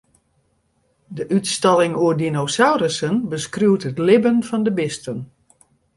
De 1.17 1.25
útstalling 1.35 1.93
oer 2.03 2.15
dinosaurussen 2.21 3.15
beskriuwt 3.33 3.83
it 3.89 3.97
libben 4.07 4.39
fan 4.49 4.63
de 4.65 4.73
bisten. 4.79 5.19